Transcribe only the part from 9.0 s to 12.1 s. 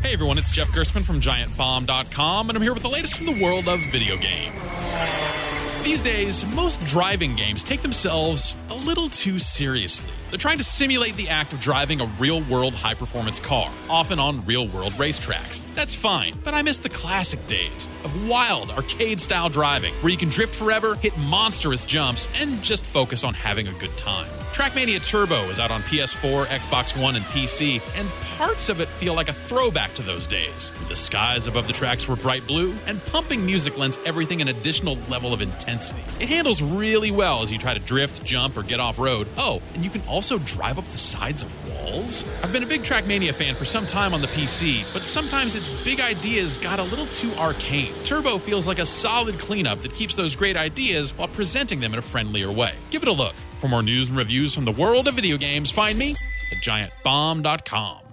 too seriously. They're trying to simulate the act of driving a